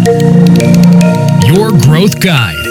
[0.00, 2.64] Your Growth Guide.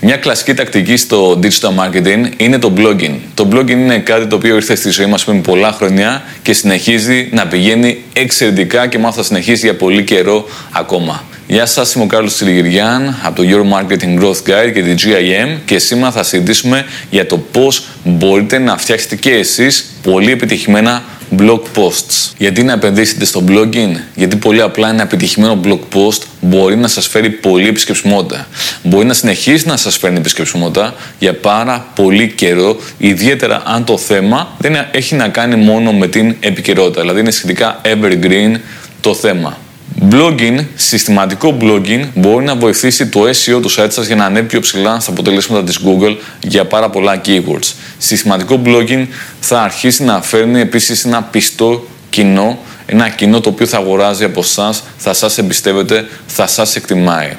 [0.00, 3.14] Μια κλασική τακτική στο digital marketing είναι το blogging.
[3.34, 7.28] Το blogging είναι κάτι το οποίο ήρθε στη ζωή μας πριν πολλά χρόνια και συνεχίζει
[7.32, 11.24] να πηγαίνει εξαιρετικά και μάλιστα συνεχίζει για πολύ καιρό ακόμα.
[11.46, 15.58] Γεια σας, είμαι ο Κάρλος Τσιλιγυριάν από το Your Marketing Growth Guide και την GIM
[15.64, 21.02] και σήμερα θα συζητήσουμε για το πώς μπορείτε να φτιάξετε και εσείς πολύ επιτυχημένα
[21.38, 22.32] blog posts.
[22.38, 27.06] Γιατί να επενδύσετε στο blogging, γιατί πολύ απλά ένα επιτυχημένο blog post μπορεί να σας
[27.06, 28.46] φέρει πολύ επισκεψιμότητα.
[28.82, 34.56] Μπορεί να συνεχίσει να σας φέρνει επισκεψιμότητα για πάρα πολύ καιρό, ιδιαίτερα αν το θέμα
[34.58, 38.54] δεν έχει να κάνει μόνο με την επικαιρότητα, δηλαδή είναι σχετικά evergreen
[39.00, 39.58] το θέμα.
[40.00, 44.60] Blogging, συστηματικό blogging, μπορεί να βοηθήσει το SEO του site σας για να ανέβει πιο
[44.60, 47.72] ψηλά στα αποτελέσματα της Google για πάρα πολλά keywords.
[47.98, 49.06] Συστηματικό blogging
[49.40, 54.40] θα αρχίσει να φέρνει επίσης ένα πιστό κοινό, ένα κοινό το οποίο θα αγοράζει από
[54.40, 57.36] εσά, θα σας εμπιστεύεται, θα σας εκτιμάει.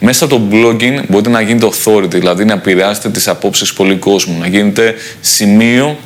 [0.00, 4.38] Μέσα από το blogging μπορείτε να γίνετε authority, δηλαδή να επηρεάσετε τις απόψεις πολλοί κόσμου,
[4.38, 5.98] να γίνετε σημείο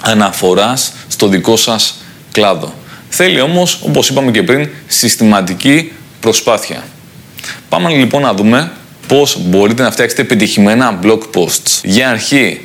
[0.00, 1.94] αναφοράς στο δικό σας
[2.32, 2.74] κλάδο.
[3.18, 6.84] Θέλει όμως, όπως είπαμε και πριν, συστηματική προσπάθεια.
[7.68, 8.72] Πάμε λοιπόν να δούμε
[9.08, 11.80] πώς μπορείτε να φτιάξετε επιτυχημένα blog posts.
[11.82, 12.60] Για αρχή,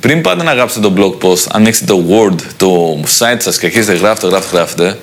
[0.00, 3.92] πριν πάτε να γράψετε το blog post, ανοίξετε το Word, το site σας και αρχίσετε
[3.92, 4.98] γράφετε, γράφετε, γράφετε,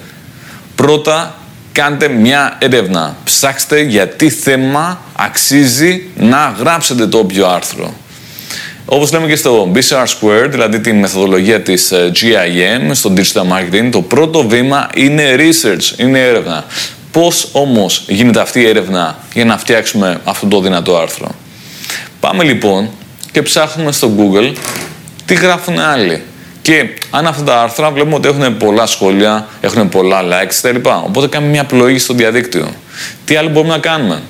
[0.76, 1.36] πρώτα
[1.72, 3.18] κάντε μια έρευνα.
[3.24, 7.94] Ψάξτε για τι θέμα αξίζει να γράψετε το όποιο άρθρο.
[8.86, 13.90] Όπως λέμε και στο BCR Square, δηλαδή τη μεθοδολογία της ε, GIM στο Digital Marketing,
[13.92, 16.66] το πρώτο βήμα είναι research, είναι έρευνα.
[17.12, 21.28] Πώς όμως γίνεται αυτή η έρευνα για να φτιάξουμε αυτό το δυνατό άρθρο;
[22.20, 22.90] Πάμε λοιπόν
[23.32, 24.54] και ψάχνουμε στο Google
[25.26, 26.22] τι γράφουν άλλοι.
[26.62, 30.90] Και αν αυτά τα άρθρα βλέπουμε ότι έχουν πολλά σχόλια, έχουν πολλά likes κτλ.
[31.06, 32.74] Οπότε κάνουμε μια πλοήγηση στο διαδίκτυο.
[33.26, 34.22] Τι άλλο μπορούμε να κάνουμε;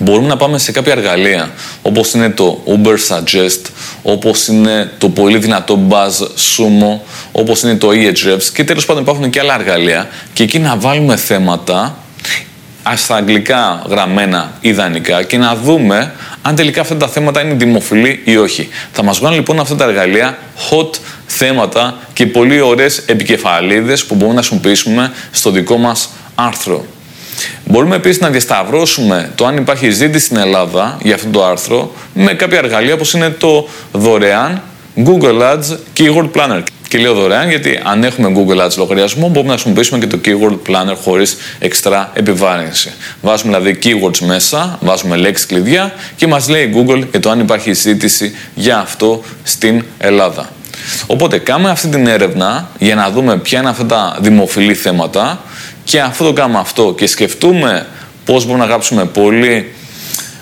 [0.00, 1.50] Μπορούμε να πάμε σε κάποια εργαλεία
[1.82, 3.60] όπως είναι το Uber Suggest,
[4.02, 6.98] όπως είναι το πολύ δυνατό Buzz Sumo,
[7.32, 11.16] όπως είναι το Ahrefs και τέλος πάντων υπάρχουν και άλλα εργαλεία και εκεί να βάλουμε
[11.16, 11.96] θέματα
[12.96, 16.12] στα αγγλικά γραμμένα ιδανικά και να δούμε
[16.42, 18.68] αν τελικά αυτά τα θέματα είναι δημοφιλή ή όχι.
[18.92, 20.38] Θα μας βγάλουν λοιπόν αυτά τα εργαλεία
[20.70, 20.90] hot
[21.26, 26.84] θέματα και πολύ ωραίες επικεφαλίδες που μπορούμε να χρησιμοποιήσουμε στο δικό μας άρθρο.
[27.70, 32.34] Μπορούμε επίσης να διασταυρώσουμε το αν υπάρχει ζήτηση στην Ελλάδα για αυτό το άρθρο με
[32.34, 34.62] κάποια εργαλεία όπως είναι το δωρεάν
[34.96, 36.62] Google Ads Keyword Planner.
[36.88, 40.70] Και λέω δωρεάν γιατί αν έχουμε Google Ads λογαριασμό μπορούμε να χρησιμοποιήσουμε και το Keyword
[40.70, 42.92] Planner χωρίς εξτρά επιβάρυνση.
[43.22, 47.72] Βάζουμε δηλαδή keywords μέσα, βάζουμε λέξεις κλειδιά και μας λέει Google για το αν υπάρχει
[47.72, 50.48] ζήτηση για αυτό στην Ελλάδα.
[51.06, 55.40] Οπότε κάνουμε αυτή την έρευνα για να δούμε ποια είναι αυτά τα δημοφιλή θέματα
[55.90, 57.86] και αφού το κάνουμε αυτό και σκεφτούμε
[58.24, 59.72] πώς μπορούμε να γράψουμε πολύ,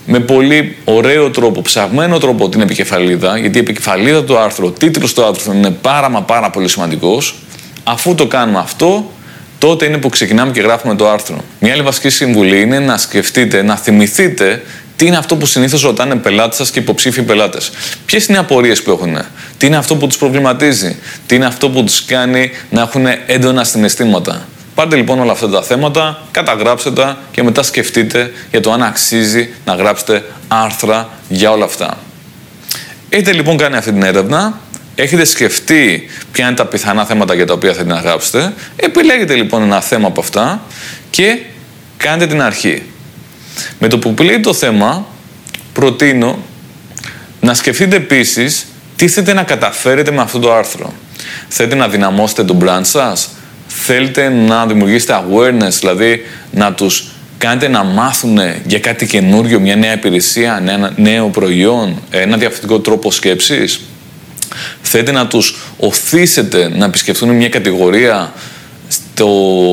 [0.04, 5.14] με πολύ ωραίο τρόπο, ψαγμένο τρόπο την επικεφαλίδα, γιατί η επικεφαλίδα του άρθρου, ο τίτλος
[5.14, 7.34] του άρθρου είναι πάρα μα πάρα πολύ σημαντικός,
[7.84, 9.12] αφού το κάνουμε αυτό,
[9.58, 11.44] τότε είναι που ξεκινάμε και γράφουμε το άρθρο.
[11.60, 14.62] Μια άλλη βασική συμβουλή είναι να σκεφτείτε, να θυμηθείτε
[14.97, 17.70] τι είναι αυτό που συνήθως ρωτάνε πελάτες σας και υποψήφιοι πελάτες.
[18.06, 19.19] Ποιες είναι οι απορίες που έχουν,
[19.58, 23.64] τι είναι αυτό που τους προβληματίζει, τι είναι αυτό που τους κάνει να έχουν έντονα
[23.64, 28.82] συναισθήματα; Πάρτε λοιπόν όλα αυτά τα θέματα, καταγράψτε τα και μετά σκεφτείτε για το αν
[28.82, 31.98] αξίζει να γράψετε άρθρα για όλα αυτά.
[33.08, 34.60] Έχετε λοιπόν κάνει αυτή την έρευνα,
[34.94, 39.62] έχετε σκεφτεί ποια είναι τα πιθανά θέματα για τα οποία θέλετε να γράψετε, επιλέγετε λοιπόν
[39.62, 40.62] ένα θέμα από αυτά
[41.10, 41.38] και
[41.96, 42.82] κάντε την αρχή.
[43.78, 45.06] Με το που επιλέγετε το θέμα,
[45.72, 46.38] προτείνω
[47.40, 48.66] να σκεφτείτε επίσης
[48.96, 50.92] τι θέλετε να καταφέρετε με αυτό το άρθρο.
[51.48, 53.28] Θέλετε να δυναμώσετε το brand σας,
[53.91, 59.93] θέλετε να δημιουργήσετε awareness, δηλαδή να τους κάνετε να μάθουν για κάτι καινούριο, μια νέα
[59.93, 63.81] υπηρεσία, ένα νέο προϊόν, ένα διαφορετικό τρόπο σκέψης;
[64.82, 68.32] Θέλετε να τους οθήσετε να επισκεφτούν μια κατηγορία
[68.88, 69.28] στο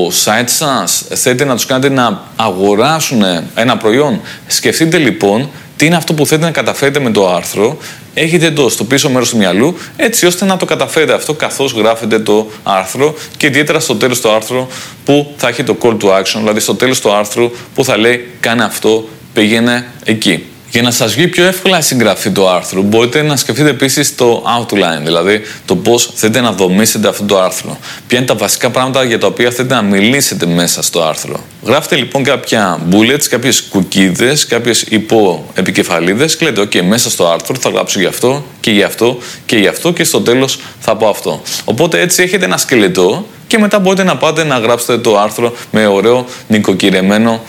[0.06, 1.04] site σας.
[1.08, 3.22] Θέλετε να τους κάνετε να αγοράσουν
[3.54, 7.78] ένα προϊόν; Σκεφτείτε λοιπόν τι είναι αυτό που θέλετε να καταφέρετε με το άρθρο,
[8.14, 12.18] έχετε το στο πίσω μέρος του μυαλού, έτσι ώστε να το καταφέρετε αυτό καθώς γράφετε
[12.18, 14.66] το άρθρο και ιδιαίτερα στο τέλος του άρθρου
[15.04, 18.30] που θα έχει το call to action, δηλαδή στο τέλος του άρθρου που θα λέει
[18.40, 20.44] κάνε αυτό, πήγαινε εκεί.
[20.76, 24.44] Για να σας βγει πιο εύκολα η συγγραφή του άρθρου, μπορείτε να σκεφτείτε επίσης το
[24.58, 27.78] outline, δηλαδή το πώς θέλετε να δομήσετε αυτό το άρθρο.
[28.06, 31.40] Ποια είναι τα βασικά πράγματα για τα οποία θέλετε να μιλήσετε μέσα στο άρθρο.
[31.62, 37.70] Γράφετε λοιπόν κάποια bullets, κάποιες κουκίδες, κάποιες υποεπικεφαλίδες και λέτε, OK, μέσα στο άρθρο θα
[37.70, 41.42] γράψω γι' αυτό και γι' αυτό και γι' αυτό και στο τέλος θα πω αυτό.
[41.64, 45.86] Οπότε έτσι έχετε ένα σκελετό και μετά μπορείτε να πάτε να γράψετε το άρθρο με
[45.86, 47.40] ωραίο νοικοκυρεμένο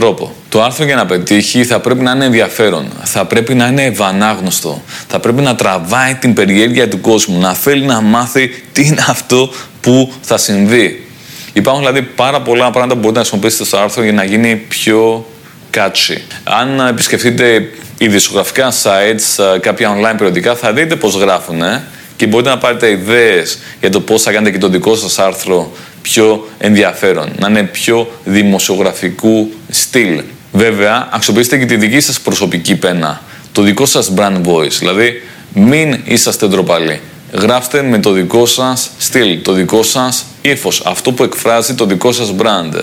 [0.00, 0.34] τρόπο.
[0.48, 4.82] Το άρθρο για να πετύχει θα πρέπει να είναι ενδιαφέρον, θα πρέπει να είναι ευανάγνωστο,
[5.08, 9.50] θα πρέπει να τραβάει την περιέργεια του κόσμου, να θέλει να μάθει τι είναι αυτό
[9.80, 11.06] που θα συμβεί.
[11.52, 15.26] Υπάρχουν δηλαδή πάρα πολλά πράγματα που μπορείτε να χρησιμοποιήσετε στο άρθρο για να γίνει πιο
[15.74, 16.16] catchy.
[16.44, 21.62] Αν επισκεφτείτε ειδησιογραφικά sites, κάποια online περιοδικά, θα δείτε πώς γράφουν
[22.16, 25.72] και μπορείτε να πάρετε ιδέες για το πώς θα κάνετε και το δικό σας άρθρο
[26.02, 30.22] πιο ενδιαφέρον, να είναι πιο δημοσιογραφικού στυλ.
[30.52, 33.22] Βέβαια, αξιοποιήστε και τη δική σας προσωπική πένα,
[33.52, 35.22] το δικό σας brand voice, δηλαδή
[35.54, 37.00] μην είσαστε ντροπαλοί.
[37.32, 42.12] Γράφτε με το δικό σας στυλ, το δικό σας ύφος, αυτό που εκφράζει το δικό
[42.12, 42.82] σας brand.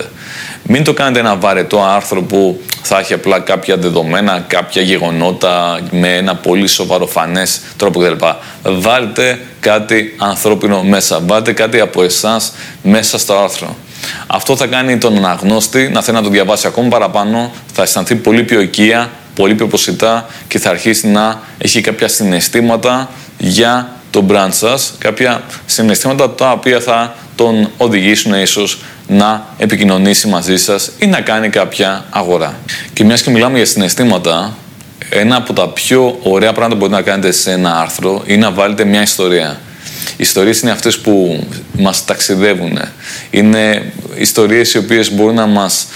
[0.62, 6.16] Μην το κάνετε ένα βαρετό άρθρο που θα έχει απλά κάποια δεδομένα, κάποια γεγονότα με
[6.16, 8.26] ένα πολύ σοβαροφανές τρόπο κτλ.
[8.62, 11.20] Βάλτε κάτι ανθρώπινο μέσα.
[11.26, 12.52] Βάλτε κάτι από εσάς
[12.82, 13.76] μέσα στο άρθρο.
[14.26, 18.42] Αυτό θα κάνει τον αναγνώστη να θέλει να το διαβάσει ακόμα παραπάνω, θα αισθανθεί πολύ
[18.42, 24.48] πιο οικία, πολύ πιο προσιτά και θα αρχίσει να έχει κάποια συναισθήματα για το brand
[24.50, 31.20] σας, κάποια συναισθήματα τα οποία θα τον οδηγήσουν ίσως να επικοινωνήσει μαζί σας ή να
[31.20, 32.58] κάνει κάποια αγορά.
[32.92, 34.56] Και μιας και μιλάμε για συναισθήματα,
[35.08, 38.50] ένα από τα πιο ωραία πράγματα που μπορείτε να κάνετε σε ένα άρθρο είναι να
[38.50, 39.60] βάλετε μια ιστορία.
[40.10, 41.46] Οι ιστορίες είναι αυτές που
[41.78, 42.78] μας ταξιδεύουν.
[43.30, 45.86] Είναι ιστορίες οι οποίες μπορούν να μας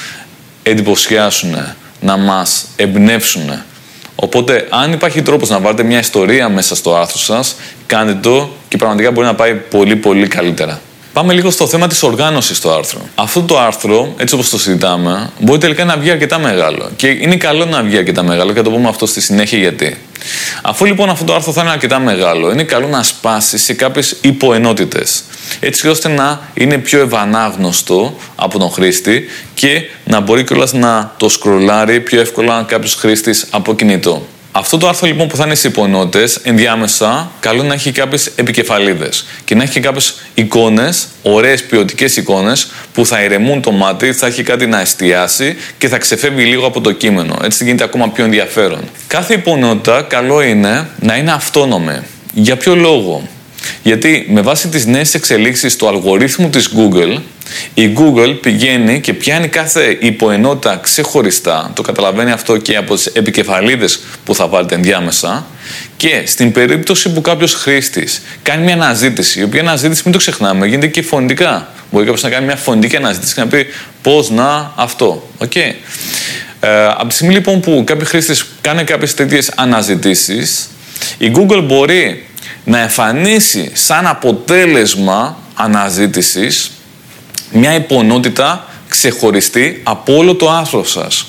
[0.63, 1.57] εντυπωσιάσουν,
[2.01, 3.63] να μας εμπνεύσουν.
[4.21, 7.57] Οπότε, αν υπάρχει τρόπος να βάλετε μια ιστορία μέσα στο άρθρο σας,
[7.87, 10.81] κάντε το και πραγματικά μπορεί να πάει πολύ πολύ καλύτερα.
[11.19, 13.01] Πάμε λίγο στο θέμα της οργάνωσης του άρθρου.
[13.15, 16.91] Αυτό το άρθρο, έτσι όπως το συζητάμε, μπορεί τελικά να βγει αρκετά μεγάλο.
[16.97, 19.99] Και είναι καλό να βγει αρκετά μεγάλο και θα το πούμε αυτό στη συνέχεια γιατί.
[20.63, 24.17] Αφού λοιπόν αυτό το άρθρο θα είναι αρκετά μεγάλο, είναι καλό να σπάσει σε κάποιες
[24.21, 25.23] υποενότητες.
[25.61, 29.25] Έτσι ώστε να είναι πιο ευανάγνωστο από τον χρήστη
[29.55, 34.27] και να μπορεί κιόλας να το σκρολάρει πιο εύκολα κάποιος χρήστης από κινητό.
[34.59, 39.27] Αυτό το άρθρο λοιπόν που θα είναι στις υποενότητες, ενδιάμεσα, καλό να έχει κάποιες επικεφαλίδες
[39.45, 44.27] και να έχει και κάποιες εικόνες, ωραίες ποιοτικές εικόνες, που θα ηρεμούν το μάτι, θα
[44.27, 47.39] έχει κάτι να εστιάσει και θα ξεφεύγει λίγο από το κείμενο.
[47.43, 48.81] Έτσι γίνεται ακόμα πιο ενδιαφέρον.
[49.07, 51.99] Κάθε υποενότητα καλό είναι να είναι αυτόνομη.
[52.35, 53.29] Για ποιο λόγο,
[53.83, 57.21] γιατί με βάση τις νέες εξελίξεις του αλγορίθμου της Google,
[57.75, 64.01] η Google πηγαίνει και πιάνει κάθε υποενότητα ξεχωριστά, το καταλαβαίνει αυτό και από τις επικεφαλίδες
[64.25, 65.47] που θα βάλετε ενδιάμεσα,
[65.97, 70.67] και στην περίπτωση που κάποιος χρήστης κάνει μια αναζήτηση, η οποία αναζήτηση μην το ξεχνάμε,
[70.67, 71.73] γίνεται και φωνητικά.
[71.91, 73.67] Μπορεί κάποιος να κάνει μια φωνητική αναζήτηση και να πει
[74.03, 75.29] πώς να αυτό.
[75.39, 75.73] Okay.
[76.61, 80.69] Ε, από τη στιγμή λοιπόν που κάποιοι χρήστες κάνουν κάποιες τέτοιες αναζητήσεις,
[81.19, 82.27] η Google μπορεί
[82.69, 86.71] να εμφανίσει σαν αποτέλεσμα αναζήτησης
[87.53, 91.27] μια υπονότητα ξεχωριστή από όλο το άρθρο σας.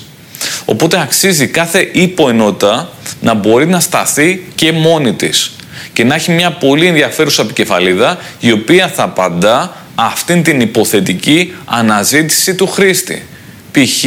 [0.64, 2.88] Οπότε αξίζει κάθε υποενότητα
[3.20, 5.52] να μπορεί να σταθεί και μόνη της
[5.92, 12.54] και να έχει μια πολύ ενδιαφέρουσα επικεφαλίδα η οποία θα απαντά αυτήν την υποθετική αναζήτηση
[12.54, 13.26] του χρήστη.
[13.72, 14.04] Π.χ.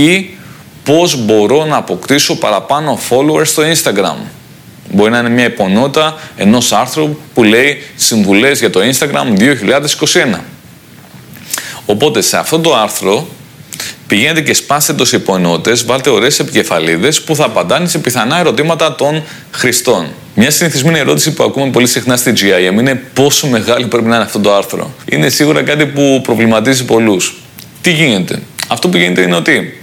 [0.84, 4.18] πώς μπορώ να αποκτήσω παραπάνω followers στο Instagram.
[4.94, 9.40] Μπορεί να είναι μια υπονότητα ενός άρθρου που λέει συμβουλές για το Instagram
[10.34, 10.40] 2021.
[11.86, 13.28] Οπότε σε αυτό το άρθρο
[14.08, 19.24] πηγαίνετε και σπάστε τους υποενότητες, βάλτε ωραίες επικεφαλίδες που θα απαντάνε σε πιθανά ερωτήματα των
[19.52, 20.08] χρηστών.
[20.36, 24.24] Μια συνηθισμένη ερώτηση που ακούμε πολύ συχνά στη GIM είναι πόσο μεγάλο πρέπει να είναι
[24.24, 27.36] αυτό το άρθρο; Είναι σίγουρα κάτι που προβληματίζει πολλούς.
[27.82, 29.82] Τι γίνεται; Αυτό που γίνεται είναι ότι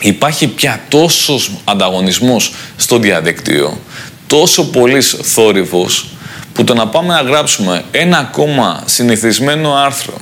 [0.00, 3.78] υπάρχει πια τόσος ανταγωνισμός στο διαδικτύο
[4.28, 6.08] τόσο πολύ θόρυβος
[6.52, 10.14] που το να πάμε να γράψουμε ένα ακόμα συνηθισμένο άρθρο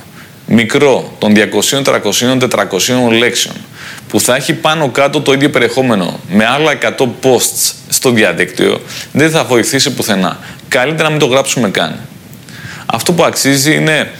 [0.47, 2.37] μικρό των 200, 300,
[3.09, 3.55] 400 λέξεων
[4.07, 9.29] που θα έχει πάνω κάτω το ίδιο περιεχόμενο με άλλα 100 posts στο διαδίκτυο δεν
[9.29, 10.39] θα βοηθήσει πουθενά.
[10.67, 11.99] Καλύτερα να μην το γράψουμε καν.
[12.85, 14.11] Αυτό που αξίζει είναι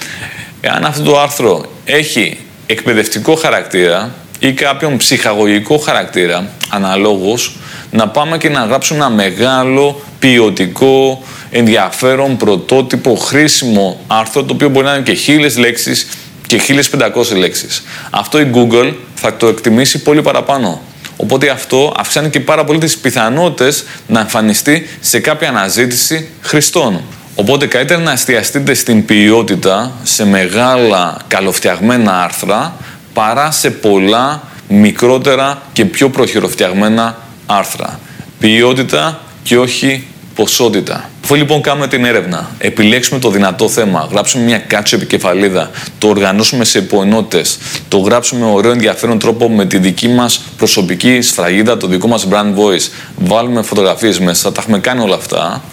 [0.61, 7.55] αν αυτό το άρθρο έχει εκπαιδευτικό χαρακτήρα ή κάποιον ψυχαγωγικό χαρακτήρα, αναλόγως,
[7.91, 14.85] να πάμε και να γράψουμε ένα μεγάλο, ποιοτικό, ενδιαφέρον, πρωτότυπο, χρήσιμο άρθρο, το οποίο μπορεί
[14.85, 16.07] να είναι και χίλιες λέξεις
[16.47, 17.83] και 1500 λέξεις.
[18.09, 20.81] Αυτό η Google θα το εκτιμήσει πολύ παραπάνω.
[21.17, 27.01] Οπότε αυτό αυξάνει και πάρα πολύ τις πιθανότητες να εμφανιστεί σε κάποια αναζήτηση χρηστών.
[27.35, 32.75] Οπότε καλύτερα να εστιαστείτε στην ποιότητα, σε μεγάλα καλοφτιαγμένα άρθρα,
[33.13, 37.17] παρά σε πολλά μικρότερα και πιο προχειροφτιαγμένα
[37.47, 37.99] άρθρα.
[38.39, 41.09] Ποιότητα και όχι ποσότητα.
[41.23, 46.63] Αφού λοιπόν κάνουμε την έρευνα, επιλέξουμε το δυνατό θέμα, γράψουμε μια κάτσο επικεφαλίδα, το οργανώσουμε
[46.63, 51.87] σε υποενότητες, το γράψουμε με ωραίο ενδιαφέρον τρόπο με τη δική μας προσωπική σφραγίδα, το
[51.87, 55.63] δικό μας brand voice, βάλουμε φωτογραφίες μέσα, τα έχουμε κάνει όλα αυτά,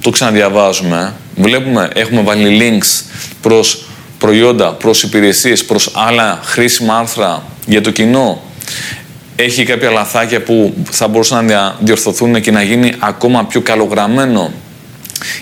[0.00, 3.04] το ξαναδιαβάζουμε, βλέπουμε, έχουμε βάλει links
[3.40, 3.84] προς
[4.18, 8.42] προϊόντα, προς υπηρεσίες, προς άλλα χρήσιμα άρθρα για το κοινό
[9.36, 14.52] έχει κάποια λαθάκια που θα μπορούσαν να διορθωθούν και να γίνει ακόμα πιο καλογραμμένο;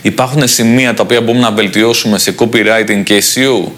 [0.03, 3.71] Υπάρχουν σημεία τα οποία μπορούμε να βελτιώσουμε σε copywriting και SEO.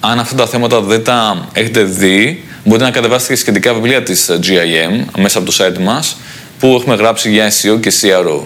[0.00, 4.30] Αν αυτά τα θέματα δεν τα έχετε δει, μπορείτε να κατεβάσετε και σχετικά βιβλία της
[4.42, 6.16] GIM μέσα από το site μας,
[6.58, 8.40] που έχουμε γράψει για SEO και CRO.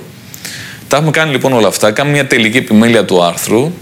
[0.89, 3.73] Τα έχουμε κάνει λοιπόν όλα αυτά, κάνουμε μια τελική επιμέλεια του άρθρου.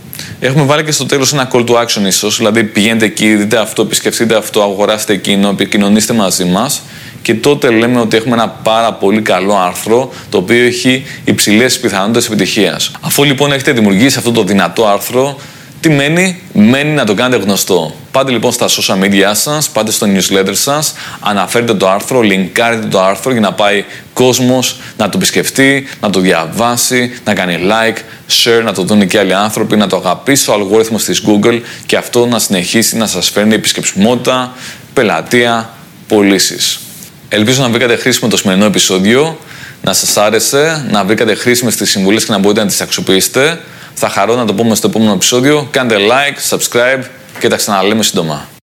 [0.43, 3.83] Έχουμε βάλει και στο τέλος ένα call to action ίσως, δηλαδή πηγαίνετε εκεί, δείτε αυτό,
[3.83, 6.83] επισκεφτείτε αυτό, αγοράστε εκείνο, επικοινωνήστε μαζί μας
[7.23, 12.27] και τότε λέμε ότι έχουμε ένα πάρα πολύ καλό άρθρο το οποίο έχει υψηλές πιθανότητες
[12.27, 12.91] επιτυχίας.
[13.01, 15.37] Αφού λοιπόν έχετε δημιουργήσει αυτό το δυνατό άρθρο,
[15.81, 17.95] τι μένει, μένει να το κάνετε γνωστό.
[18.11, 23.03] Πάτε λοιπόν στα social media σας, πάτε στο newsletter σας, αναφέρετε το άρθρο, linkάρετε το
[23.03, 23.85] άρθρο για να πάει
[24.21, 27.97] κόσμος να το επισκεφτεί, να το διαβάσει, να κάνει like,
[28.29, 31.97] share, να το δουν και άλλοι άνθρωποι, να το αγαπήσει ο αλγόριθμος της Google και
[31.97, 34.55] αυτό να συνεχίσει να σας φέρνει επισκεψιμότητα,
[34.93, 35.71] πελατεία,
[36.09, 36.81] πωλήσεις.
[37.29, 39.39] Ελπίζω να βρήκατε χρήσιμο το σημερινό επεισόδιο,
[39.83, 43.61] να σας άρεσε, να βρήκατε χρήσιμες τις συμβουλές και να μπορείτε να τις αξιοποιήσετε.
[43.95, 45.69] Θα χαρώ να το πούμε στο επόμενο επεισόδιο.
[45.71, 47.03] Κάντε like, subscribe
[47.39, 48.49] και τα ξαναλέμε σύντομα.